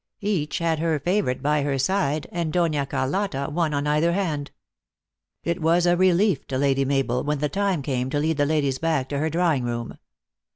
Each 0.23 0.57
had 0.57 0.79
her 0.79 0.99
favorite 0.99 1.43
by 1.43 1.61
her 1.61 1.77
side, 1.77 2.25
and 2.31 2.51
Dona 2.51 2.87
Carlotta 2.87 3.49
one 3.51 3.71
on 3.71 3.85
either 3.85 4.13
hand. 4.13 4.49
It 5.43 5.61
was 5.61 5.85
a 5.85 5.95
relief 5.95 6.47
to 6.47 6.57
Lady 6.57 6.85
Mabel 6.85 7.23
when 7.23 7.37
the 7.37 7.49
time 7.49 7.83
came 7.83 8.09
to 8.09 8.17
lead 8.19 8.37
the 8.37 8.47
ladies 8.47 8.79
back 8.79 9.09
to 9.09 9.19
her 9.19 9.29
drawing 9.29 9.63
room. 9.63 9.99